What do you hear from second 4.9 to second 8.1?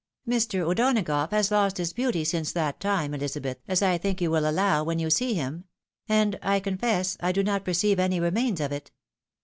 you see him; and,. I confess, I do not perceive